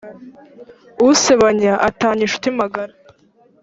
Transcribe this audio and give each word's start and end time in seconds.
usebanya 1.09 1.73
atanya 1.87 2.21
incuti 2.25 2.47
magara 2.59 2.93